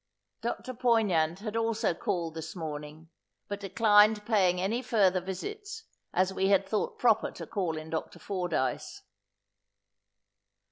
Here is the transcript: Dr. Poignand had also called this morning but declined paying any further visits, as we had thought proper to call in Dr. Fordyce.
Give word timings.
Dr. 0.41 0.73
Poignand 0.73 1.41
had 1.41 1.55
also 1.55 1.93
called 1.93 2.33
this 2.33 2.55
morning 2.55 3.11
but 3.47 3.59
declined 3.59 4.25
paying 4.25 4.59
any 4.59 4.81
further 4.81 5.21
visits, 5.21 5.83
as 6.11 6.33
we 6.33 6.47
had 6.47 6.65
thought 6.67 6.97
proper 6.97 7.29
to 7.29 7.45
call 7.45 7.77
in 7.77 7.91
Dr. 7.91 8.17
Fordyce. 8.17 9.03